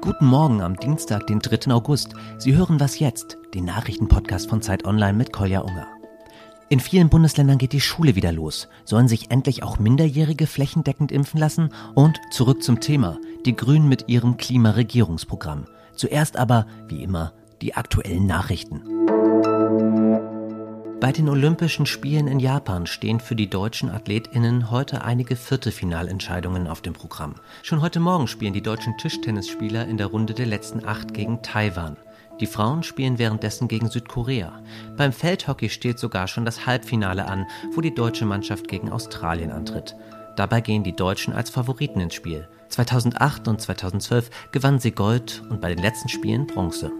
Guten 0.00 0.26
Morgen 0.26 0.62
am 0.62 0.76
Dienstag, 0.76 1.26
den 1.26 1.40
3. 1.40 1.72
August. 1.72 2.14
Sie 2.38 2.54
hören 2.54 2.78
was 2.78 3.00
jetzt, 3.00 3.36
den 3.52 3.64
Nachrichtenpodcast 3.64 4.48
von 4.48 4.62
Zeit 4.62 4.84
Online 4.84 5.14
mit 5.14 5.32
Kolja 5.32 5.62
Unger. 5.62 5.88
In 6.68 6.78
vielen 6.78 7.08
Bundesländern 7.08 7.58
geht 7.58 7.72
die 7.72 7.80
Schule 7.80 8.14
wieder 8.14 8.30
los. 8.30 8.68
Sollen 8.84 9.08
sich 9.08 9.32
endlich 9.32 9.64
auch 9.64 9.80
Minderjährige 9.80 10.46
flächendeckend 10.46 11.10
impfen 11.10 11.40
lassen? 11.40 11.70
Und 11.96 12.20
zurück 12.30 12.62
zum 12.62 12.78
Thema. 12.78 13.18
Die 13.44 13.56
Grünen 13.56 13.88
mit 13.88 14.08
ihrem 14.08 14.36
Klimaregierungsprogramm. 14.36 15.64
Zuerst 15.96 16.36
aber, 16.36 16.68
wie 16.86 17.02
immer, 17.02 17.32
die 17.60 17.74
aktuellen 17.74 18.26
Nachrichten. 18.26 19.17
Bei 21.00 21.12
den 21.12 21.28
Olympischen 21.28 21.86
Spielen 21.86 22.26
in 22.26 22.40
Japan 22.40 22.84
stehen 22.88 23.20
für 23.20 23.36
die 23.36 23.48
deutschen 23.48 23.88
AthletInnen 23.88 24.68
heute 24.72 25.02
einige 25.02 25.36
Viertelfinalentscheidungen 25.36 26.66
auf 26.66 26.82
dem 26.82 26.92
Programm. 26.92 27.36
Schon 27.62 27.82
heute 27.82 28.00
Morgen 28.00 28.26
spielen 28.26 28.52
die 28.52 28.62
deutschen 28.62 28.98
Tischtennisspieler 28.98 29.86
in 29.86 29.96
der 29.96 30.08
Runde 30.08 30.34
der 30.34 30.46
letzten 30.46 30.84
acht 30.84 31.14
gegen 31.14 31.40
Taiwan. 31.40 31.96
Die 32.40 32.46
Frauen 32.46 32.82
spielen 32.82 33.20
währenddessen 33.20 33.68
gegen 33.68 33.88
Südkorea. 33.88 34.60
Beim 34.96 35.12
Feldhockey 35.12 35.70
steht 35.70 36.00
sogar 36.00 36.26
schon 36.26 36.44
das 36.44 36.66
Halbfinale 36.66 37.26
an, 37.26 37.46
wo 37.76 37.80
die 37.80 37.94
deutsche 37.94 38.26
Mannschaft 38.26 38.66
gegen 38.66 38.90
Australien 38.90 39.52
antritt. 39.52 39.94
Dabei 40.34 40.60
gehen 40.60 40.82
die 40.82 40.96
Deutschen 40.96 41.32
als 41.32 41.48
Favoriten 41.48 42.00
ins 42.00 42.14
Spiel. 42.14 42.48
2008 42.70 43.46
und 43.46 43.60
2012 43.60 44.30
gewannen 44.50 44.80
sie 44.80 44.90
Gold 44.90 45.44
und 45.48 45.60
bei 45.60 45.72
den 45.72 45.82
letzten 45.82 46.08
Spielen 46.08 46.48
Bronze. 46.48 46.90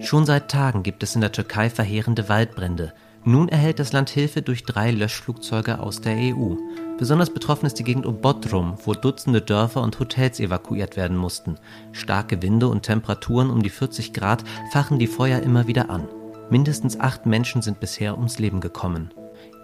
Schon 0.00 0.26
seit 0.26 0.50
Tagen 0.50 0.82
gibt 0.82 1.02
es 1.02 1.14
in 1.14 1.20
der 1.20 1.32
Türkei 1.32 1.70
verheerende 1.70 2.28
Waldbrände. 2.28 2.92
Nun 3.24 3.48
erhält 3.48 3.78
das 3.78 3.92
Land 3.92 4.10
Hilfe 4.10 4.42
durch 4.42 4.64
drei 4.64 4.90
Löschflugzeuge 4.90 5.80
aus 5.80 6.00
der 6.00 6.16
EU. 6.16 6.54
Besonders 6.98 7.30
betroffen 7.30 7.66
ist 7.66 7.78
die 7.78 7.84
Gegend 7.84 8.06
um 8.06 8.20
Bodrum, 8.20 8.76
wo 8.84 8.94
Dutzende 8.94 9.40
Dörfer 9.40 9.82
und 9.82 9.98
Hotels 9.98 10.38
evakuiert 10.38 10.96
werden 10.96 11.16
mussten. 11.16 11.56
Starke 11.92 12.40
Winde 12.42 12.68
und 12.68 12.82
Temperaturen 12.82 13.50
um 13.50 13.62
die 13.62 13.70
40 13.70 14.12
Grad 14.12 14.44
fachen 14.70 14.98
die 14.98 15.08
Feuer 15.08 15.40
immer 15.40 15.66
wieder 15.66 15.90
an. 15.90 16.08
Mindestens 16.50 17.00
acht 17.00 17.26
Menschen 17.26 17.62
sind 17.62 17.80
bisher 17.80 18.16
ums 18.16 18.38
Leben 18.38 18.60
gekommen. 18.60 19.10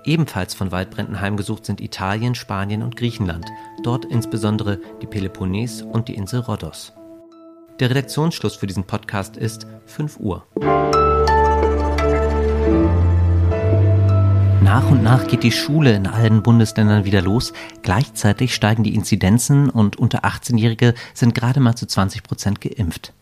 Ebenfalls 0.05 0.55
von 0.55 0.73
Waldbränden 0.73 1.21
heimgesucht 1.21 1.65
sind 1.65 1.81
Italien, 1.81 2.35
Spanien 2.35 2.83
und 2.83 2.97
Griechenland, 2.97 3.47
dort 3.85 4.05
insbesondere 4.05 4.81
die 5.01 5.07
Peloponnes 5.07 5.83
und 5.83 6.09
die 6.09 6.15
Insel 6.15 6.41
Rhodos. 6.41 6.93
Der 7.81 7.91
Redaktionsschluss 7.91 8.57
für 8.57 8.67
diesen 8.67 8.85
Podcast 8.85 9.37
ist 9.37 9.67
5 9.87 10.19
Uhr. 10.19 10.47
Nach 14.63 14.91
und 14.91 15.03
nach 15.03 15.27
geht 15.27 15.43
die 15.43 15.53
Schule 15.53 15.95
in 15.95 16.07
allen 16.07 16.43
Bundesländern 16.43 17.05
wieder 17.05 17.23
los. 17.23 17.53
Gleichzeitig 17.83 18.55
steigen 18.55 18.85
die 18.85 18.95
Inzidenzen 18.95 19.69
und 19.71 19.97
unter 19.97 20.25
18-Jährige 20.25 20.95
sind 21.15 21.35
gerade 21.35 21.61
mal 21.61 21.75
zu 21.75 21.87
20 21.87 22.23
Prozent 22.23 22.61
geimpft. 22.61 23.13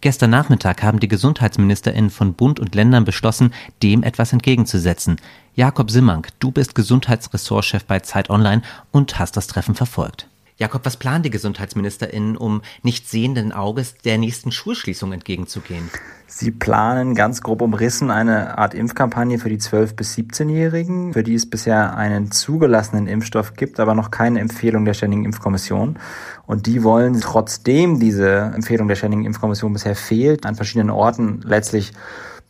Gestern 0.00 0.30
Nachmittag 0.30 0.82
haben 0.82 1.00
die 1.00 1.08
GesundheitsministerInnen 1.08 2.10
von 2.10 2.34
Bund 2.34 2.60
und 2.60 2.74
Ländern 2.74 3.04
beschlossen, 3.04 3.52
dem 3.82 4.02
etwas 4.02 4.32
entgegenzusetzen. 4.32 5.16
Jakob 5.54 5.90
Simmank, 5.90 6.28
du 6.38 6.50
bist 6.50 6.74
Gesundheitsressortchef 6.74 7.84
bei 7.84 8.00
Zeit 8.00 8.30
Online 8.30 8.62
und 8.92 9.18
hast 9.18 9.36
das 9.36 9.46
Treffen 9.46 9.74
verfolgt. 9.74 10.29
Jakob, 10.60 10.84
was 10.84 10.98
planen 10.98 11.22
die 11.22 11.30
GesundheitsministerInnen, 11.30 12.36
um 12.36 12.60
nicht 12.82 13.08
sehenden 13.08 13.50
Auges 13.50 13.94
der 14.04 14.18
nächsten 14.18 14.52
Schulschließung 14.52 15.10
entgegenzugehen? 15.14 15.88
Sie 16.26 16.50
planen 16.50 17.14
ganz 17.14 17.40
grob 17.40 17.62
umrissen 17.62 18.10
eine 18.10 18.58
Art 18.58 18.74
Impfkampagne 18.74 19.38
für 19.38 19.48
die 19.48 19.56
12- 19.56 19.96
bis 19.96 20.14
17-Jährigen, 20.18 21.14
für 21.14 21.22
die 21.22 21.34
es 21.34 21.48
bisher 21.48 21.96
einen 21.96 22.30
zugelassenen 22.30 23.06
Impfstoff 23.06 23.54
gibt, 23.54 23.80
aber 23.80 23.94
noch 23.94 24.10
keine 24.10 24.40
Empfehlung 24.40 24.84
der 24.84 24.92
Ständigen 24.92 25.24
Impfkommission. 25.24 25.98
Und 26.46 26.66
die 26.66 26.84
wollen 26.84 27.18
trotzdem 27.22 27.98
diese 27.98 28.52
Empfehlung 28.54 28.86
der 28.86 28.96
Ständigen 28.96 29.24
Impfkommission 29.24 29.72
bisher 29.72 29.96
fehlt, 29.96 30.44
an 30.44 30.56
verschiedenen 30.56 30.90
Orten 30.90 31.40
letztlich 31.42 31.92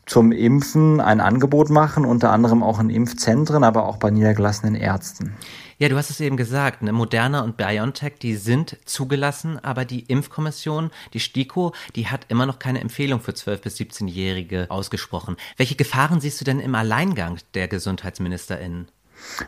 zum 0.06 0.32
Impfen 0.32 1.00
ein 1.00 1.20
Angebot 1.20 1.70
machen, 1.70 2.04
unter 2.04 2.32
anderem 2.32 2.64
auch 2.64 2.80
in 2.80 2.90
Impfzentren, 2.90 3.62
aber 3.62 3.86
auch 3.86 3.98
bei 3.98 4.10
niedergelassenen 4.10 4.74
Ärzten. 4.74 5.36
Ja, 5.80 5.88
du 5.88 5.96
hast 5.96 6.10
es 6.10 6.20
eben 6.20 6.36
gesagt, 6.36 6.82
ne? 6.82 6.92
Moderna 6.92 7.40
und 7.40 7.56
BioNTech, 7.56 8.18
die 8.20 8.36
sind 8.36 8.76
zugelassen, 8.84 9.58
aber 9.64 9.86
die 9.86 10.00
Impfkommission, 10.00 10.90
die 11.14 11.20
STIKO, 11.20 11.72
die 11.96 12.08
hat 12.08 12.26
immer 12.28 12.44
noch 12.44 12.58
keine 12.58 12.82
Empfehlung 12.82 13.20
für 13.20 13.32
12- 13.32 13.62
bis 13.62 13.76
17-Jährige 13.78 14.66
ausgesprochen. 14.68 15.38
Welche 15.56 15.76
Gefahren 15.76 16.20
siehst 16.20 16.38
du 16.38 16.44
denn 16.44 16.60
im 16.60 16.74
Alleingang 16.74 17.38
der 17.54 17.66
GesundheitsministerInnen? 17.66 18.88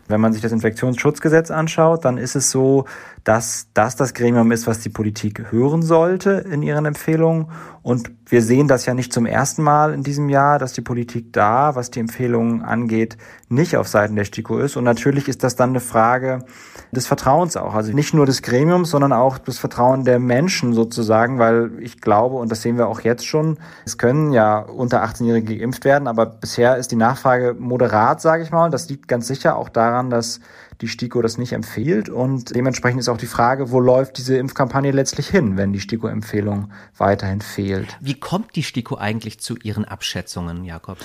Wenn 0.09 0.23
man 0.23 0.33
sich 0.33 0.41
das 0.41 0.53
Infektionsschutzgesetz 0.53 1.51
anschaut, 1.51 2.07
dann 2.07 2.17
ist 2.17 2.35
es 2.35 2.51
so, 2.51 2.87
dass 3.25 3.69
das 3.75 3.97
das 3.97 4.15
Gremium 4.15 4.53
ist, 4.53 4.67
was 4.67 4.81
die 4.81 4.89
Politik 4.89 5.53
hören 5.53 5.83
sollte 5.83 6.31
in 6.51 6.63
ihren 6.63 6.87
Empfehlungen. 6.87 7.49
Und 7.83 8.13
wir 8.27 8.43
sehen 8.43 8.69
das 8.69 8.87
ja 8.87 8.95
nicht 8.95 9.13
zum 9.13 9.27
ersten 9.27 9.63
Mal 9.63 9.93
in 9.93 10.05
diesem 10.05 10.29
Jahr, 10.29 10.59
dass 10.59 10.73
die 10.73 10.81
Politik 10.81 11.33
da, 11.33 11.75
was 11.75 11.91
die 11.91 11.99
Empfehlungen 12.01 12.63
angeht, 12.63 13.17
nicht 13.49 13.77
auf 13.77 13.89
Seiten 13.89 14.15
der 14.15 14.25
STIKO 14.25 14.59
ist. 14.59 14.77
Und 14.77 14.85
natürlich 14.85 15.29
ist 15.29 15.43
das 15.43 15.57
dann 15.57 15.71
eine 15.71 15.81
Frage 15.81 16.45
des 16.93 17.07
Vertrauens 17.07 17.57
auch. 17.57 17.75
Also 17.75 17.93
nicht 17.93 18.15
nur 18.15 18.25
des 18.25 18.43
Gremiums, 18.43 18.91
sondern 18.91 19.13
auch 19.13 19.39
des 19.39 19.59
Vertrauen 19.59 20.05
der 20.05 20.21
Menschen 20.21 20.75
sozusagen, 20.75 21.39
weil 21.41 21.73
ich 21.81 22.01
glaube, 22.01 22.37
und 22.37 22.53
das 22.53 22.63
sehen 22.63 22.79
wir 22.79 22.87
auch 22.87 23.01
jetzt 23.01 23.27
schon, 23.27 23.59
es 23.85 23.99
können 23.99 24.33
ja 24.33 24.61
unter 24.61 25.03
18-Jährige 25.05 25.59
geimpft 25.59 25.85
werden, 25.85 26.07
aber 26.07 26.27
bisher 26.27 26.77
ist 26.77 26.93
die 26.93 26.97
Nachfrage 26.97 27.57
moderat, 27.59 28.21
sage 28.21 28.45
ich 28.45 28.53
mal. 28.53 28.71
Das 28.71 28.89
liegt 28.89 29.09
ganz 29.09 29.27
sicher 29.27 29.57
auch 29.57 29.69
daran, 29.69 30.09
dass 30.09 30.41
die 30.81 30.89
STIKO 30.89 31.23
das 31.23 31.39
nicht 31.39 31.53
empfiehlt. 31.53 32.09
Und 32.09 32.55
dementsprechend 32.55 33.01
ist 33.01 33.09
auch 33.09 33.17
die 33.17 33.27
Frage, 33.27 33.71
wo 33.71 33.81
läuft 33.81 34.19
diese 34.19 34.37
Impfkampagne 34.37 34.91
letztlich 34.91 35.29
hin, 35.29 35.57
wenn 35.57 35.73
die 35.73 35.81
STIKO-Empfehlung 35.81 36.71
weiterhin 36.99 37.41
fehlt. 37.73 37.97
Wie 38.01 38.19
kommt 38.19 38.57
die 38.57 38.63
STIKO 38.63 38.97
eigentlich 38.97 39.41
zu 39.41 39.57
ihren 39.57 39.85
Abschätzungen, 39.85 40.65
Jakob? 40.65 40.99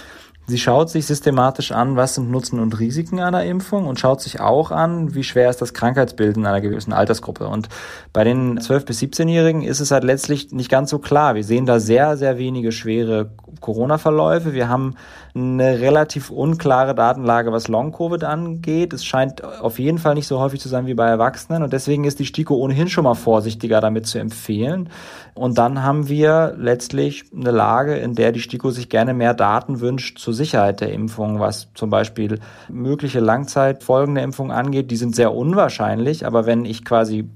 Sie 0.49 0.57
schaut 0.57 0.89
sich 0.89 1.05
systematisch 1.05 1.73
an, 1.73 1.97
was 1.97 2.15
sind 2.15 2.31
Nutzen 2.31 2.59
und 2.61 2.79
Risiken 2.79 3.19
einer 3.19 3.43
Impfung 3.43 3.85
und 3.85 3.99
schaut 3.99 4.21
sich 4.21 4.39
auch 4.39 4.71
an, 4.71 5.13
wie 5.13 5.25
schwer 5.25 5.49
ist 5.49 5.61
das 5.61 5.73
Krankheitsbild 5.73 6.37
in 6.37 6.45
einer 6.45 6.61
gewissen 6.61 6.93
Altersgruppe. 6.93 7.49
Und 7.49 7.67
bei 8.13 8.23
den 8.23 8.57
12- 8.57 8.85
bis 8.85 9.01
17-Jährigen 9.01 9.61
ist 9.61 9.81
es 9.81 9.91
halt 9.91 10.05
letztlich 10.05 10.53
nicht 10.53 10.71
ganz 10.71 10.89
so 10.89 10.99
klar. 10.99 11.35
Wir 11.35 11.43
sehen 11.43 11.65
da 11.65 11.81
sehr, 11.81 12.15
sehr 12.15 12.37
wenige 12.37 12.71
schwere 12.71 13.31
Corona-Verläufe. 13.59 14.53
Wir 14.53 14.69
haben 14.69 14.95
eine 15.35 15.79
relativ 15.79 16.29
unklare 16.29 16.95
Datenlage, 16.95 17.51
was 17.51 17.67
Long-Covid 17.67 18.23
angeht. 18.23 18.93
Es 18.93 19.05
scheint 19.05 19.43
auf 19.43 19.79
jeden 19.79 19.97
Fall 19.97 20.15
nicht 20.15 20.27
so 20.27 20.39
häufig 20.39 20.59
zu 20.59 20.69
sein 20.69 20.87
wie 20.87 20.93
bei 20.93 21.07
Erwachsenen 21.07 21.63
und 21.63 21.73
deswegen 21.73 22.05
ist 22.05 22.19
die 22.19 22.25
STIKO 22.25 22.55
ohnehin 22.55 22.87
schon 22.87 23.03
mal 23.03 23.15
vorsichtiger 23.15 23.81
damit 23.81 24.07
zu 24.07 24.17
empfehlen. 24.17 24.89
Und 25.33 25.57
dann 25.57 25.83
haben 25.83 26.07
wir 26.07 26.55
letztlich 26.57 27.25
eine 27.35 27.51
Lage, 27.51 27.95
in 27.95 28.15
der 28.15 28.31
die 28.31 28.39
STIKO 28.39 28.71
sich 28.71 28.89
gerne 28.89 29.13
mehr 29.13 29.33
Daten 29.35 29.79
wünscht 29.79 30.17
zur 30.17 30.33
Sicherheit 30.37 30.79
der 30.79 30.93
Impfung, 30.93 31.39
was 31.39 31.67
zum 31.73 31.89
Beispiel 31.89 32.39
mögliche 32.69 33.19
Langzeitfolgen 33.19 34.15
der 34.15 34.23
Impfung 34.23 34.51
angeht. 34.51 34.91
Die 34.91 34.95
sind 34.95 35.15
sehr 35.15 35.33
unwahrscheinlich, 35.33 36.25
aber 36.25 36.45
wenn 36.45 36.63
ich 36.63 36.85
quasi 36.85 37.29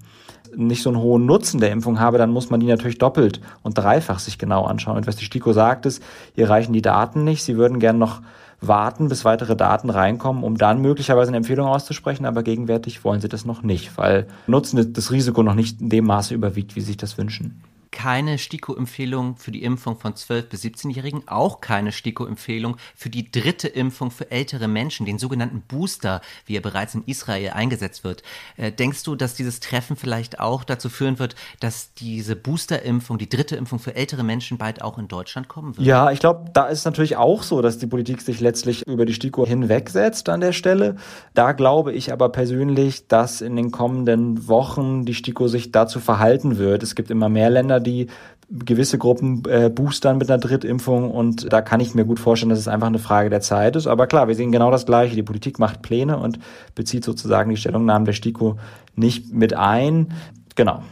nicht 0.55 0.83
so 0.83 0.89
einen 0.89 0.99
hohen 0.99 1.25
Nutzen 1.25 1.59
der 1.59 1.71
Impfung 1.71 1.99
habe, 1.99 2.17
dann 2.17 2.31
muss 2.31 2.49
man 2.49 2.59
die 2.59 2.67
natürlich 2.67 2.97
doppelt 2.97 3.41
und 3.63 3.77
dreifach 3.77 4.19
sich 4.19 4.37
genau 4.37 4.65
anschauen. 4.65 4.97
Und 4.97 5.07
was 5.07 5.15
die 5.15 5.25
STIKO 5.25 5.53
sagt, 5.53 5.85
ist, 5.85 6.03
hier 6.35 6.49
reichen 6.49 6.73
die 6.73 6.81
Daten 6.81 7.23
nicht. 7.23 7.43
Sie 7.43 7.57
würden 7.57 7.79
gern 7.79 7.97
noch 7.97 8.21
warten, 8.59 9.09
bis 9.09 9.25
weitere 9.25 9.55
Daten 9.55 9.89
reinkommen, 9.89 10.43
um 10.43 10.57
dann 10.57 10.81
möglicherweise 10.81 11.29
eine 11.29 11.37
Empfehlung 11.37 11.67
auszusprechen, 11.67 12.25
aber 12.25 12.43
gegenwärtig 12.43 13.03
wollen 13.03 13.19
sie 13.19 13.29
das 13.29 13.43
noch 13.43 13.63
nicht, 13.63 13.97
weil 13.97 14.27
Nutzen 14.45 14.93
das 14.93 15.11
Risiko 15.11 15.41
noch 15.41 15.55
nicht 15.55 15.81
in 15.81 15.89
dem 15.89 16.05
Maße 16.05 16.33
überwiegt, 16.33 16.75
wie 16.75 16.81
sie 16.81 16.87
sich 16.87 16.97
das 16.97 17.17
wünschen 17.17 17.61
keine 18.01 18.39
STIKO-Empfehlung 18.39 19.35
für 19.37 19.51
die 19.51 19.61
Impfung 19.61 19.95
von 19.95 20.15
12- 20.15 20.49
bis 20.49 20.63
17-Jährigen, 20.63 21.27
auch 21.27 21.61
keine 21.61 21.91
STIKO-Empfehlung 21.91 22.77
für 22.95 23.11
die 23.11 23.31
dritte 23.31 23.67
Impfung 23.67 24.09
für 24.09 24.31
ältere 24.31 24.67
Menschen, 24.67 25.05
den 25.05 25.19
sogenannten 25.19 25.61
Booster, 25.61 26.21
wie 26.47 26.57
er 26.57 26.61
bereits 26.61 26.95
in 26.95 27.03
Israel 27.05 27.51
eingesetzt 27.51 28.03
wird. 28.03 28.23
Äh, 28.57 28.71
denkst 28.71 29.03
du, 29.03 29.15
dass 29.15 29.35
dieses 29.35 29.59
Treffen 29.59 29.95
vielleicht 29.95 30.39
auch 30.39 30.63
dazu 30.63 30.89
führen 30.89 31.19
wird, 31.19 31.35
dass 31.59 31.93
diese 31.93 32.35
Booster-Impfung, 32.35 33.19
die 33.19 33.29
dritte 33.29 33.55
Impfung 33.55 33.77
für 33.77 33.93
ältere 33.93 34.23
Menschen 34.23 34.57
bald 34.57 34.81
auch 34.81 34.97
in 34.97 35.07
Deutschland 35.07 35.47
kommen 35.47 35.77
wird? 35.77 35.85
Ja, 35.85 36.09
ich 36.09 36.19
glaube, 36.19 36.49
da 36.53 36.69
ist 36.69 36.85
natürlich 36.85 37.17
auch 37.17 37.43
so, 37.43 37.61
dass 37.61 37.77
die 37.77 37.85
Politik 37.85 38.21
sich 38.21 38.39
letztlich 38.39 38.81
über 38.87 39.05
die 39.05 39.13
STIKO 39.13 39.45
hinwegsetzt 39.45 40.27
an 40.27 40.41
der 40.41 40.53
Stelle. 40.53 40.95
Da 41.35 41.51
glaube 41.51 41.93
ich 41.93 42.11
aber 42.11 42.29
persönlich, 42.29 43.07
dass 43.07 43.41
in 43.41 43.55
den 43.55 43.69
kommenden 43.69 44.47
Wochen 44.47 45.05
die 45.05 45.13
STIKO 45.13 45.47
sich 45.47 45.71
dazu 45.71 45.99
verhalten 45.99 46.57
wird. 46.57 46.81
Es 46.81 46.95
gibt 46.95 47.11
immer 47.11 47.29
mehr 47.29 47.51
Länder, 47.51 47.79
die 47.79 47.90
die 47.91 48.07
gewisse 48.49 48.97
Gruppen 48.97 49.43
äh, 49.45 49.69
boostern 49.69 50.17
mit 50.17 50.29
einer 50.29 50.39
Drittimpfung 50.39 51.09
und 51.09 51.51
da 51.51 51.61
kann 51.61 51.79
ich 51.79 51.95
mir 51.95 52.03
gut 52.03 52.19
vorstellen, 52.19 52.49
dass 52.49 52.59
es 52.59 52.67
einfach 52.67 52.87
eine 52.87 52.99
Frage 52.99 53.29
der 53.29 53.41
Zeit 53.41 53.75
ist. 53.75 53.87
Aber 53.87 54.07
klar, 54.07 54.27
wir 54.27 54.35
sehen 54.35 54.51
genau 54.51 54.71
das 54.71 54.85
Gleiche. 54.85 55.15
Die 55.15 55.23
Politik 55.23 55.57
macht 55.57 55.81
Pläne 55.81 56.17
und 56.17 56.39
bezieht 56.75 57.05
sozusagen 57.05 57.49
die 57.49 57.57
Stellungnahmen 57.57 58.05
der 58.05 58.13
STIKO 58.13 58.57
nicht 58.95 59.33
mit 59.33 59.53
ein. 59.53 60.13
Genau. 60.55 60.83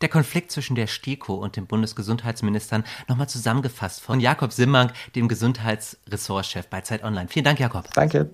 Der 0.00 0.08
Konflikt 0.08 0.50
zwischen 0.50 0.74
der 0.74 0.86
STIKO 0.86 1.34
und 1.34 1.56
den 1.56 1.66
Bundesgesundheitsministern 1.66 2.82
nochmal 3.08 3.28
zusammengefasst 3.28 4.00
von 4.00 4.18
Jakob 4.18 4.52
Simmank, 4.52 4.92
dem 5.14 5.28
Gesundheitsressortchef 5.28 6.66
bei 6.68 6.80
Zeit 6.80 7.04
Online. 7.04 7.28
Vielen 7.28 7.44
Dank, 7.44 7.60
Jakob. 7.60 7.92
Danke. 7.94 8.30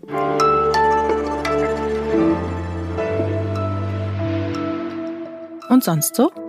Und 5.68 5.84
sonst 5.84 6.14
so? 6.14 6.47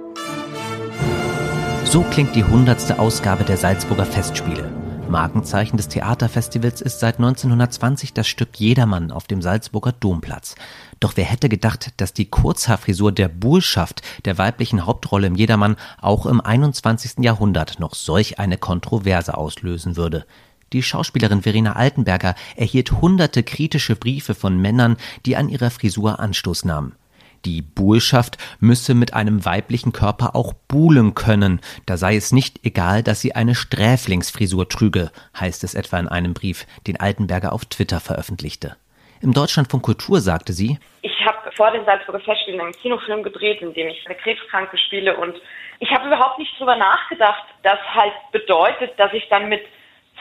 So 1.89 2.03
klingt 2.03 2.35
die 2.35 2.43
hundertste 2.43 2.99
Ausgabe 2.99 3.43
der 3.43 3.57
Salzburger 3.57 4.05
Festspiele. 4.05 4.71
Markenzeichen 5.09 5.75
des 5.75 5.87
Theaterfestivals 5.87 6.81
ist 6.81 6.99
seit 6.99 7.15
1920 7.15 8.13
das 8.13 8.27
Stück 8.27 8.59
Jedermann 8.59 9.09
auf 9.09 9.25
dem 9.25 9.41
Salzburger 9.41 9.93
Domplatz. 9.93 10.53
Doch 10.99 11.13
wer 11.15 11.25
hätte 11.25 11.49
gedacht, 11.49 11.93
dass 11.97 12.13
die 12.13 12.29
Kurzhaarfrisur 12.29 13.11
der 13.11 13.27
Burschaft 13.27 14.03
der 14.25 14.37
weiblichen 14.37 14.85
Hauptrolle 14.85 15.25
im 15.25 15.33
Jedermann 15.33 15.77
auch 15.99 16.27
im 16.27 16.41
21. 16.41 17.23
Jahrhundert 17.23 17.79
noch 17.79 17.95
solch 17.95 18.37
eine 18.37 18.59
Kontroverse 18.59 19.35
auslösen 19.35 19.97
würde. 19.97 20.27
Die 20.73 20.83
Schauspielerin 20.83 21.41
Verena 21.41 21.73
Altenberger 21.73 22.35
erhielt 22.55 23.01
hunderte 23.01 23.41
kritische 23.41 23.95
Briefe 23.95 24.35
von 24.35 24.61
Männern, 24.61 24.95
die 25.25 25.35
an 25.35 25.49
ihrer 25.49 25.71
Frisur 25.71 26.19
Anstoß 26.19 26.65
nahmen. 26.65 26.98
Die 27.45 27.61
Buhlschaft 27.61 28.37
müsse 28.59 28.93
mit 28.93 29.13
einem 29.13 29.45
weiblichen 29.45 29.93
Körper 29.93 30.35
auch 30.35 30.53
buhlen 30.67 31.15
können, 31.15 31.61
da 31.85 31.97
sei 31.97 32.15
es 32.15 32.31
nicht 32.31 32.65
egal, 32.65 33.03
dass 33.03 33.21
sie 33.21 33.35
eine 33.35 33.55
Sträflingsfrisur 33.55 34.67
trüge, 34.67 35.11
heißt 35.39 35.63
es 35.63 35.73
etwa 35.73 35.99
in 35.99 36.07
einem 36.07 36.33
Brief, 36.33 36.65
den 36.87 36.99
Altenberger 36.99 37.53
auf 37.53 37.65
Twitter 37.65 37.99
veröffentlichte. 37.99 38.75
Im 39.21 39.33
Deutschlandfunk 39.33 39.83
Kultur 39.83 40.19
sagte 40.21 40.53
sie, 40.53 40.79
ich 41.01 41.25
habe 41.25 41.51
vor 41.55 41.71
den 41.71 41.85
Salzburger 41.85 42.21
Festspielen 42.21 42.61
einen 42.61 42.71
Kinofilm 42.73 43.23
gedreht, 43.23 43.61
in 43.61 43.73
dem 43.73 43.87
ich 43.89 44.05
eine 44.05 44.15
Krebskranke 44.15 44.77
spiele 44.77 45.17
und 45.17 45.35
ich 45.79 45.91
habe 45.91 46.07
überhaupt 46.07 46.39
nicht 46.39 46.57
drüber 46.59 46.75
nachgedacht, 46.75 47.43
dass 47.63 47.79
halt 47.93 48.13
bedeutet, 48.31 48.97
dass 48.97 49.13
ich 49.13 49.27
dann 49.29 49.49
mit 49.49 49.61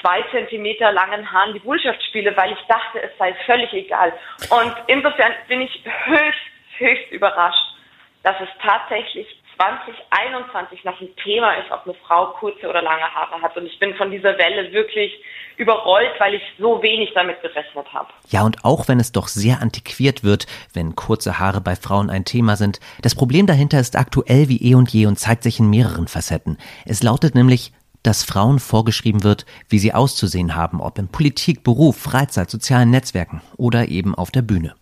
zwei 0.01 0.23
Zentimeter 0.31 0.93
langen 0.93 1.31
Haaren 1.31 1.55
die 1.55 1.61
Bullschaft 1.61 2.03
spiele, 2.05 2.37
weil 2.37 2.53
ich 2.53 2.59
dachte, 2.69 3.03
es 3.03 3.11
sei 3.19 3.35
völlig 3.47 3.73
egal. 3.73 4.13
Und 4.51 4.75
insofern 4.87 5.33
bin 5.49 5.61
ich 5.61 5.83
höchst 5.85 6.48
höchst 6.79 7.11
überrascht, 7.13 7.75
dass 8.23 8.37
es 8.41 8.49
tatsächlich 8.63 9.27
2021 9.59 10.85
noch 10.85 11.01
ein 11.01 11.09
Thema 11.23 11.53
ist, 11.55 11.71
ob 11.71 11.85
eine 11.85 11.95
Frau 12.07 12.27
kurze 12.39 12.69
oder 12.69 12.81
lange 12.81 13.03
Haare 13.03 13.43
hat. 13.43 13.57
Und 13.57 13.67
ich 13.67 13.79
bin 13.79 13.95
von 13.95 14.11
dieser 14.11 14.39
Welle 14.39 14.73
wirklich 14.73 15.13
überrollt, 15.57 16.13
weil 16.19 16.35
ich 16.35 16.43
so 16.59 16.81
wenig 16.83 17.11
damit 17.15 17.43
gerechnet 17.43 17.93
habe. 17.93 18.09
Ja, 18.29 18.45
und 18.45 18.65
auch 18.65 18.87
wenn 18.87 19.01
es 19.01 19.11
doch 19.11 19.27
sehr 19.27 19.61
antiquiert 19.61 20.23
wird, 20.23 20.47
wenn 20.73 20.95
kurze 20.95 21.41
Haare 21.41 21.61
bei 21.61 21.75
Frauen 21.75 22.11
ein 22.11 22.25
Thema 22.25 22.57
sind, 22.57 22.79
das 23.03 23.17
Problem 23.17 23.47
dahinter 23.47 23.81
ist 23.81 23.97
aktuell 23.97 24.49
wie 24.49 24.63
eh 24.63 24.77
und 24.77 24.91
je 24.91 25.07
und 25.07 25.19
zeigt 25.19 25.43
sich 25.43 25.59
in 25.59 25.69
mehreren 25.69 26.07
Facetten. 26.07 26.59
Es 26.87 27.03
lautet 27.03 27.35
nämlich, 27.35 27.73
dass 28.05 28.25
Frauen 28.25 28.61
vorgeschrieben 28.61 29.25
wird, 29.25 29.45
wie 29.69 29.81
sie 29.81 29.93
auszusehen 29.93 30.55
haben, 30.55 30.81
ob 30.81 30.99
in 30.99 31.11
Politik, 31.11 31.65
Beruf, 31.65 31.99
Freizeit, 32.01 32.49
sozialen 32.49 32.91
Netzwerken 32.91 33.43
oder 33.57 33.89
eben 33.89 34.15
auf 34.15 34.31
der 34.31 34.43
Bühne. 34.43 34.77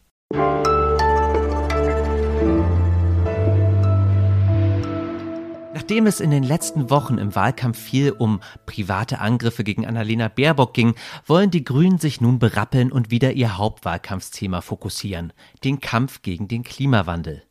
Nachdem 5.86 6.08
es 6.08 6.18
in 6.18 6.30
den 6.32 6.42
letzten 6.42 6.90
Wochen 6.90 7.16
im 7.16 7.36
Wahlkampf 7.36 7.78
viel 7.78 8.10
um 8.10 8.40
private 8.66 9.20
Angriffe 9.20 9.62
gegen 9.62 9.86
Annalena 9.86 10.26
Baerbock 10.26 10.74
ging, 10.74 10.96
wollen 11.24 11.52
die 11.52 11.62
Grünen 11.62 11.98
sich 11.98 12.20
nun 12.20 12.40
berappeln 12.40 12.90
und 12.90 13.12
wieder 13.12 13.34
ihr 13.34 13.56
Hauptwahlkampfsthema 13.56 14.62
fokussieren, 14.62 15.32
den 15.62 15.80
Kampf 15.80 16.22
gegen 16.22 16.48
den 16.48 16.64
Klimawandel. 16.64 17.44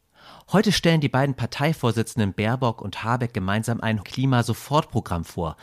Heute 0.51 0.73
stellen 0.73 0.99
die 0.99 1.07
beiden 1.07 1.35
Parteivorsitzenden 1.35 2.33
Baerbock 2.33 2.81
und 2.81 3.03
Habeck 3.03 3.33
gemeinsam 3.33 3.79
ein 3.79 4.03
Klimasofortprogramm 4.03 5.23
vor, 5.23 5.55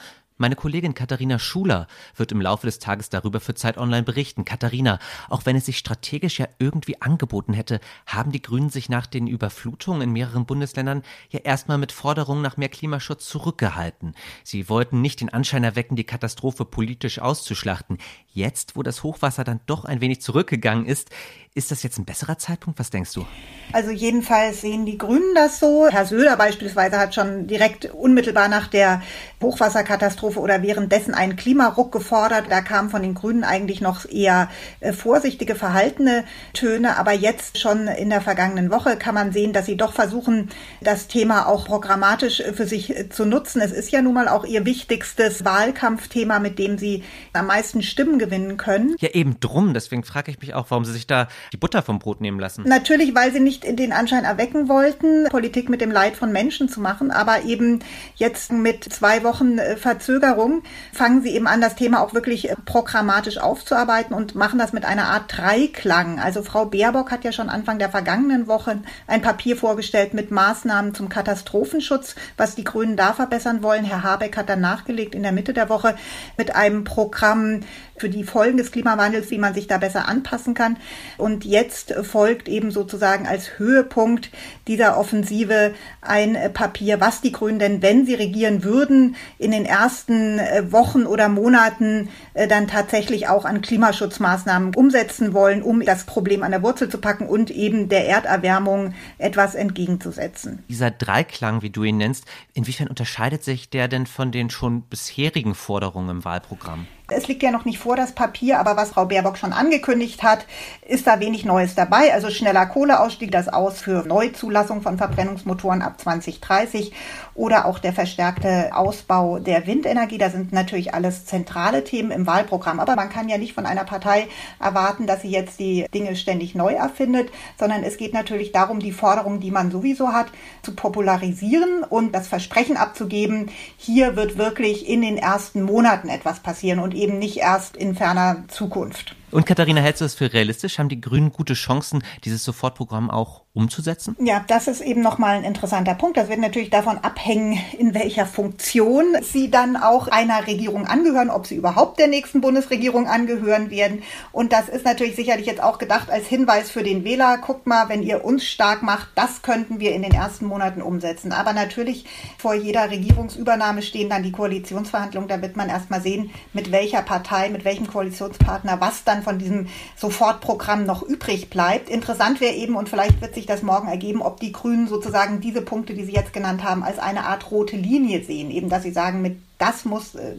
meine 0.42 0.56
Kollegin 0.56 0.92
Katharina 0.92 1.38
Schuler 1.38 1.86
wird 2.16 2.32
im 2.32 2.40
Laufe 2.40 2.66
des 2.66 2.80
Tages 2.80 3.08
darüber 3.08 3.38
für 3.38 3.54
Zeit 3.54 3.78
Online 3.78 4.02
berichten. 4.02 4.44
Katharina, 4.44 4.98
auch 5.28 5.46
wenn 5.46 5.54
es 5.54 5.66
sich 5.66 5.78
strategisch 5.78 6.40
ja 6.40 6.48
irgendwie 6.58 7.00
angeboten 7.00 7.52
hätte, 7.52 7.78
haben 8.06 8.32
die 8.32 8.42
Grünen 8.42 8.68
sich 8.68 8.88
nach 8.88 9.06
den 9.06 9.28
Überflutungen 9.28 10.02
in 10.02 10.10
mehreren 10.10 10.44
Bundesländern 10.44 11.04
ja 11.30 11.38
erstmal 11.38 11.78
mit 11.78 11.92
Forderungen 11.92 12.42
nach 12.42 12.56
mehr 12.56 12.68
Klimaschutz 12.68 13.28
zurückgehalten. 13.28 14.16
Sie 14.42 14.68
wollten 14.68 15.00
nicht 15.00 15.20
den 15.20 15.28
Anschein 15.28 15.62
erwecken, 15.62 15.94
die 15.94 16.02
Katastrophe 16.02 16.64
politisch 16.64 17.20
auszuschlachten. 17.20 17.98
Jetzt, 18.26 18.74
wo 18.74 18.82
das 18.82 19.04
Hochwasser 19.04 19.44
dann 19.44 19.60
doch 19.66 19.84
ein 19.84 20.00
wenig 20.00 20.22
zurückgegangen 20.22 20.86
ist, 20.86 21.10
ist 21.54 21.70
das 21.70 21.82
jetzt 21.82 21.98
ein 21.98 22.06
besserer 22.06 22.38
Zeitpunkt? 22.38 22.78
Was 22.78 22.88
denkst 22.88 23.12
du? 23.12 23.26
Also 23.72 23.90
jedenfalls 23.90 24.62
sehen 24.62 24.86
die 24.86 24.96
Grünen 24.96 25.34
das 25.34 25.60
so. 25.60 25.86
Herr 25.90 26.06
Söder 26.06 26.36
beispielsweise 26.36 26.98
hat 26.98 27.14
schon 27.14 27.46
direkt 27.46 27.86
unmittelbar 27.86 28.48
nach 28.48 28.68
der 28.68 29.02
Hochwasserkatastrophe 29.42 30.40
oder 30.40 30.62
währenddessen 30.62 31.12
einen 31.12 31.36
Klimaruck 31.36 31.92
gefordert. 31.92 32.46
Da 32.48 32.62
kamen 32.62 32.88
von 32.88 33.02
den 33.02 33.14
Grünen 33.14 33.44
eigentlich 33.44 33.82
noch 33.82 34.08
eher 34.08 34.48
äh, 34.80 34.94
vorsichtige, 34.94 35.54
verhaltene 35.54 36.24
Töne. 36.54 36.96
Aber 36.96 37.12
jetzt 37.12 37.58
schon 37.58 37.86
in 37.86 38.08
der 38.08 38.22
vergangenen 38.22 38.70
Woche 38.70 38.96
kann 38.96 39.14
man 39.14 39.32
sehen, 39.32 39.52
dass 39.52 39.66
sie 39.66 39.76
doch 39.76 39.92
versuchen, 39.92 40.48
das 40.80 41.06
Thema 41.06 41.46
auch 41.46 41.66
programmatisch 41.66 42.42
für 42.54 42.66
sich 42.66 42.96
äh, 42.96 43.08
zu 43.10 43.26
nutzen. 43.26 43.60
Es 43.60 43.72
ist 43.72 43.90
ja 43.90 44.00
nun 44.00 44.14
mal 44.14 44.28
auch 44.28 44.44
ihr 44.44 44.64
wichtigstes 44.64 45.44
Wahlkampfthema, 45.44 46.38
mit 46.38 46.58
dem 46.58 46.78
sie 46.78 47.04
am 47.34 47.46
meisten 47.46 47.82
Stimmen 47.82 48.18
gewinnen 48.18 48.56
können. 48.56 48.96
Ja, 49.00 49.10
eben 49.10 49.38
drum. 49.40 49.74
Deswegen 49.74 50.02
frage 50.02 50.30
ich 50.30 50.40
mich 50.40 50.54
auch, 50.54 50.70
warum 50.70 50.86
sie 50.86 50.92
sich 50.92 51.06
da 51.06 51.28
die 51.52 51.56
Butter 51.56 51.82
vom 51.82 51.98
Brot 51.98 52.20
nehmen 52.20 52.40
lassen. 52.40 52.64
Natürlich, 52.66 53.14
weil 53.14 53.32
sie 53.32 53.40
nicht 53.40 53.64
den 53.78 53.92
Anschein 53.92 54.24
erwecken 54.24 54.68
wollten, 54.68 55.28
Politik 55.28 55.68
mit 55.68 55.80
dem 55.80 55.90
Leid 55.90 56.16
von 56.16 56.32
Menschen 56.32 56.68
zu 56.68 56.80
machen, 56.80 57.10
aber 57.10 57.42
eben 57.44 57.80
jetzt 58.16 58.52
mit 58.52 58.84
zwei 58.84 59.24
Wochen 59.24 59.58
äh, 59.58 59.76
Verzögerung 59.76 60.62
fangen 60.92 61.22
sie 61.22 61.34
eben 61.34 61.46
an, 61.46 61.60
das 61.60 61.74
Thema 61.74 62.00
auch 62.00 62.14
wirklich 62.14 62.50
äh, 62.50 62.56
programmatisch 62.64 63.38
aufzuarbeiten 63.38 64.14
und 64.14 64.34
machen 64.34 64.58
das 64.58 64.72
mit 64.72 64.84
einer 64.84 65.04
Art 65.04 65.36
Dreiklang. 65.36 66.18
Also 66.18 66.42
Frau 66.42 66.66
Baerbock 66.66 67.10
hat 67.10 67.24
ja 67.24 67.32
schon 67.32 67.48
Anfang 67.48 67.78
der 67.78 67.90
vergangenen 67.90 68.46
Woche 68.46 68.80
ein 69.06 69.22
Papier 69.22 69.56
vorgestellt 69.56 70.14
mit 70.14 70.30
Maßnahmen 70.30 70.94
zum 70.94 71.08
Katastrophenschutz, 71.08 72.14
was 72.36 72.54
die 72.54 72.64
Grünen 72.64 72.96
da 72.96 73.12
verbessern 73.12 73.62
wollen. 73.62 73.84
Herr 73.84 74.02
Habeck 74.02 74.36
hat 74.36 74.48
dann 74.48 74.60
nachgelegt 74.60 75.14
in 75.14 75.22
der 75.22 75.32
Mitte 75.32 75.52
der 75.52 75.68
Woche 75.68 75.96
mit 76.36 76.54
einem 76.54 76.84
Programm 76.84 77.60
für 77.96 78.08
die 78.08 78.24
Folgen 78.24 78.56
des 78.56 78.72
Klimawandels, 78.72 79.30
wie 79.30 79.38
man 79.38 79.54
sich 79.54 79.68
da 79.68 79.78
besser 79.78 80.08
anpassen 80.08 80.54
kann. 80.54 80.76
Und 81.18 81.31
jetzt 81.40 81.92
folgt 82.02 82.48
eben 82.48 82.70
sozusagen 82.70 83.26
als 83.26 83.58
Höhepunkt 83.58 84.30
dieser 84.66 84.98
Offensive 84.98 85.74
ein 86.00 86.36
Papier, 86.52 87.00
was 87.00 87.20
die 87.20 87.32
Grünen 87.32 87.58
denn, 87.58 87.82
wenn 87.82 88.06
sie 88.06 88.14
regieren 88.14 88.64
würden, 88.64 89.16
in 89.38 89.50
den 89.50 89.64
ersten 89.64 90.38
äh, 90.38 90.70
Wochen 90.70 91.04
oder 91.04 91.28
Monaten 91.28 92.08
äh, 92.34 92.46
dann 92.46 92.68
tatsächlich 92.68 93.28
auch 93.28 93.44
an 93.44 93.62
Klimaschutzmaßnahmen 93.62 94.74
umsetzen 94.74 95.32
wollen, 95.32 95.62
um 95.62 95.84
das 95.84 96.04
Problem 96.04 96.42
an 96.42 96.50
der 96.50 96.62
Wurzel 96.62 96.88
zu 96.88 96.98
packen 96.98 97.26
und 97.26 97.50
eben 97.50 97.88
der 97.88 98.08
Erderwärmung 98.08 98.94
etwas 99.18 99.54
entgegenzusetzen. 99.54 100.62
Dieser 100.68 100.90
Dreiklang, 100.90 101.62
wie 101.62 101.70
du 101.70 101.84
ihn 101.84 101.96
nennst, 101.96 102.24
inwiefern 102.54 102.88
unterscheidet 102.88 103.44
sich 103.44 103.70
der 103.70 103.88
denn 103.88 104.06
von 104.06 104.32
den 104.32 104.50
schon 104.50 104.82
bisherigen 104.82 105.54
Forderungen 105.54 106.10
im 106.10 106.24
Wahlprogramm? 106.24 106.86
Es 107.08 107.28
liegt 107.28 107.42
ja 107.42 107.50
noch 107.50 107.64
nicht 107.64 107.78
vor 107.78 107.96
das 107.96 108.12
Papier, 108.12 108.58
aber 108.58 108.76
was 108.76 108.90
Frau 108.90 109.06
Baerbock 109.06 109.36
schon 109.36 109.52
angekündigt 109.52 110.22
hat, 110.22 110.46
ist 110.86 111.06
da 111.06 111.20
wenig 111.20 111.44
Neues 111.44 111.74
dabei. 111.74 112.14
Also 112.14 112.30
schneller 112.30 112.64
Kohleausstieg, 112.66 113.30
das 113.30 113.48
Aus 113.48 113.80
für 113.80 114.06
Neuzulassung 114.06 114.82
von 114.82 114.98
Verbrennungsmotoren 114.98 115.82
ab 115.82 116.00
2030 116.00 116.92
oder 117.34 117.66
auch 117.66 117.78
der 117.78 117.92
verstärkte 117.92 118.70
Ausbau 118.72 119.38
der 119.38 119.66
Windenergie. 119.66 120.18
Da 120.18 120.30
sind 120.30 120.52
natürlich 120.52 120.94
alles 120.94 121.26
zentrale 121.26 121.84
Themen 121.84 122.10
im 122.10 122.26
Wahlprogramm. 122.26 122.80
Aber 122.80 122.94
man 122.94 123.10
kann 123.10 123.28
ja 123.28 123.36
nicht 123.36 123.54
von 123.54 123.66
einer 123.66 123.84
Partei 123.84 124.28
erwarten, 124.60 125.06
dass 125.06 125.22
sie 125.22 125.30
jetzt 125.30 125.58
die 125.58 125.86
Dinge 125.92 126.14
ständig 126.16 126.54
neu 126.54 126.74
erfindet, 126.74 127.30
sondern 127.58 127.82
es 127.82 127.96
geht 127.96 128.14
natürlich 128.14 128.52
darum, 128.52 128.80
die 128.80 128.92
Forderungen, 128.92 129.40
die 129.40 129.50
man 129.50 129.70
sowieso 129.70 130.12
hat, 130.12 130.26
zu 130.62 130.74
popularisieren 130.74 131.84
und 131.84 132.14
das 132.14 132.28
Versprechen 132.28 132.76
abzugeben, 132.76 133.50
hier 133.76 134.16
wird 134.16 134.38
wirklich 134.38 134.88
in 134.88 135.02
den 135.02 135.18
ersten 135.18 135.62
Monaten 135.62 136.08
etwas 136.08 136.40
passieren 136.40 136.78
und 136.78 136.91
eben 136.94 137.18
nicht 137.18 137.38
erst 137.38 137.76
in 137.76 137.94
ferner 137.94 138.44
Zukunft. 138.48 139.16
Und 139.32 139.46
Katharina, 139.46 139.80
hältst 139.80 140.02
du 140.02 140.04
es 140.04 140.14
für 140.14 140.30
realistisch? 140.30 140.78
Haben 140.78 140.90
die 140.90 141.00
Grünen 141.00 141.32
gute 141.32 141.54
Chancen, 141.54 142.04
dieses 142.24 142.44
Sofortprogramm 142.44 143.10
auch 143.10 143.42
umzusetzen? 143.54 144.14
Ja, 144.20 144.44
das 144.46 144.68
ist 144.68 144.82
eben 144.82 145.00
nochmal 145.00 145.36
ein 145.36 145.44
interessanter 145.44 145.94
Punkt. 145.94 146.18
Das 146.18 146.28
wird 146.28 146.38
natürlich 146.38 146.68
davon 146.68 146.98
abhängen, 146.98 147.58
in 147.78 147.94
welcher 147.94 148.26
Funktion 148.26 149.04
sie 149.22 149.50
dann 149.50 149.76
auch 149.76 150.08
einer 150.08 150.46
Regierung 150.46 150.86
angehören, 150.86 151.30
ob 151.30 151.46
sie 151.46 151.56
überhaupt 151.56 151.98
der 151.98 152.08
nächsten 152.08 152.42
Bundesregierung 152.42 153.08
angehören 153.08 153.70
werden. 153.70 154.02
Und 154.32 154.52
das 154.52 154.68
ist 154.68 154.84
natürlich 154.84 155.16
sicherlich 155.16 155.46
jetzt 155.46 155.62
auch 155.62 155.78
gedacht 155.78 156.10
als 156.10 156.26
Hinweis 156.26 156.70
für 156.70 156.82
den 156.82 157.04
Wähler. 157.04 157.38
Guckt 157.38 157.66
mal, 157.66 157.88
wenn 157.88 158.02
ihr 158.02 158.24
uns 158.24 158.44
stark 158.44 158.82
macht, 158.82 159.08
das 159.14 159.40
könnten 159.40 159.80
wir 159.80 159.94
in 159.94 160.02
den 160.02 160.12
ersten 160.12 160.44
Monaten 160.44 160.82
umsetzen. 160.82 161.32
Aber 161.32 161.54
natürlich 161.54 162.04
vor 162.36 162.54
jeder 162.54 162.90
Regierungsübernahme 162.90 163.80
stehen 163.80 164.10
dann 164.10 164.22
die 164.22 164.32
Koalitionsverhandlungen. 164.32 165.28
Da 165.28 165.40
wird 165.40 165.56
man 165.56 165.70
erstmal 165.70 166.02
sehen, 166.02 166.30
mit 166.52 166.70
welcher 166.70 167.00
Partei, 167.00 167.48
mit 167.48 167.64
welchem 167.64 167.86
Koalitionspartner 167.86 168.80
was 168.80 169.04
dann 169.04 169.21
dann 169.22 169.24
von 169.24 169.38
diesem 169.38 169.68
Sofortprogramm 169.96 170.84
noch 170.84 171.02
übrig 171.02 171.50
bleibt. 171.50 171.88
Interessant 171.88 172.40
wäre 172.40 172.54
eben, 172.54 172.76
und 172.76 172.88
vielleicht 172.88 173.20
wird 173.20 173.34
sich 173.34 173.46
das 173.46 173.62
morgen 173.62 173.88
ergeben, 173.88 174.22
ob 174.22 174.40
die 174.40 174.52
Grünen 174.52 174.88
sozusagen 174.88 175.40
diese 175.40 175.62
Punkte, 175.62 175.94
die 175.94 176.04
Sie 176.04 176.12
jetzt 176.12 176.32
genannt 176.32 176.62
haben, 176.64 176.82
als 176.82 176.98
eine 176.98 177.24
Art 177.24 177.50
rote 177.50 177.76
Linie 177.76 178.24
sehen. 178.24 178.50
Eben, 178.50 178.68
dass 178.68 178.82
sie 178.82 178.92
sagen, 178.92 179.22
mit 179.22 179.38
das 179.58 179.84
muss 179.84 180.16
äh, 180.16 180.34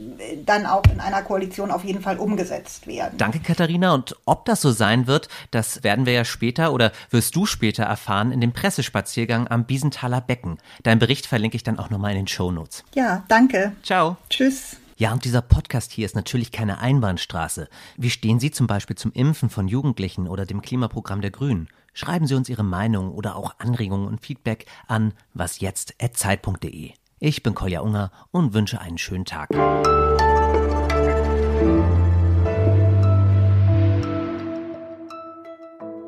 dann 0.45 0.65
auch 0.65 0.83
in 0.91 0.99
einer 0.99 1.21
Koalition 1.21 1.71
auf 1.71 1.85
jeden 1.85 2.01
Fall 2.01 2.17
umgesetzt 2.17 2.87
werden. 2.87 3.17
Danke, 3.17 3.39
Katharina. 3.39 3.93
Und 3.93 4.17
ob 4.25 4.43
das 4.43 4.59
so 4.59 4.71
sein 4.71 5.07
wird, 5.07 5.29
das 5.51 5.81
werden 5.81 6.05
wir 6.05 6.11
ja 6.11 6.25
später 6.25 6.73
oder 6.73 6.91
wirst 7.09 7.33
du 7.33 7.45
später 7.45 7.83
erfahren 7.83 8.33
in 8.33 8.41
dem 8.41 8.51
Pressespaziergang 8.51 9.47
am 9.47 9.63
Biesenthaler 9.63 10.19
Becken. 10.19 10.57
Dein 10.83 10.99
Bericht 10.99 11.25
verlinke 11.25 11.55
ich 11.55 11.63
dann 11.63 11.79
auch 11.79 11.89
nochmal 11.89 12.11
in 12.11 12.17
den 12.17 12.27
Shownotes. 12.27 12.83
Ja, 12.95 13.23
danke. 13.29 13.71
Ciao. 13.81 14.17
Tschüss. 14.29 14.75
Ja, 15.03 15.11
und 15.11 15.25
dieser 15.25 15.41
Podcast 15.41 15.91
hier 15.91 16.05
ist 16.05 16.15
natürlich 16.15 16.53
keine 16.53 16.79
Einbahnstraße. 16.79 17.67
Wie 17.97 18.09
stehen 18.09 18.39
Sie 18.39 18.51
zum 18.51 18.67
Beispiel 18.67 18.95
zum 18.95 19.11
Impfen 19.11 19.49
von 19.49 19.67
Jugendlichen 19.67 20.29
oder 20.29 20.45
dem 20.45 20.61
Klimaprogramm 20.61 21.19
der 21.19 21.29
Grünen? 21.29 21.67
Schreiben 21.93 22.25
Sie 22.25 22.35
uns 22.35 22.47
Ihre 22.47 22.63
Meinung 22.63 23.11
oder 23.11 23.35
auch 23.35 23.59
Anregungen 23.59 24.07
und 24.07 24.21
Feedback 24.21 24.65
an 24.87 25.13
wasjetzt.zeit.de. 25.33 26.93
Ich 27.19 27.43
bin 27.43 27.53
Kolja 27.53 27.81
Unger 27.81 28.13
und 28.31 28.53
wünsche 28.53 28.79
einen 28.79 28.97
schönen 28.97 29.25
Tag. 29.25 29.49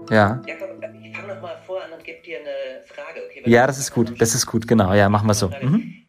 Ja. 0.09 0.41
Jakob, 0.47 0.69
ich 1.03 1.13
fange 1.13 1.33
nochmal 1.33 1.57
vor 1.67 1.83
an 1.83 1.91
und 1.91 2.01
gebe 2.01 2.21
dir 2.21 2.39
eine 2.39 2.85
Frage. 2.85 3.19
Okay, 3.29 3.43
ja, 3.45 3.67
das 3.67 3.77
ist 3.77 3.91
gut. 3.91 4.21
Das 4.21 4.33
ist 4.33 4.45
gut, 4.45 4.65
genau. 4.69 4.93
Ja, 4.93 5.09
machen 5.09 5.27
wir 5.27 5.33
so. 5.33 5.49
Mhm. 5.49 6.04